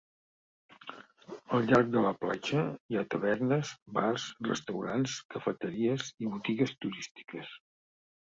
Al 1.57 1.67
llarg 1.71 1.89
de 1.95 2.01
la 2.05 2.13
platja 2.21 2.63
hi 2.93 2.97
ha 3.01 3.03
tavernes, 3.15 3.73
bars, 3.99 4.25
restaurants, 4.49 5.17
cafeteries 5.35 6.09
i 6.25 6.31
botigues 6.37 6.77
turístiques. 6.87 7.53